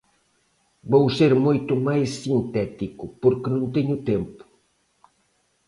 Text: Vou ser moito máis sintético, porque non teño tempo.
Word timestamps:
Vou 0.91 1.05
ser 1.17 1.31
moito 1.45 1.73
máis 1.87 2.09
sintético, 2.23 3.05
porque 3.21 3.47
non 3.55 3.65
teño 3.75 3.97
tempo. 4.11 4.43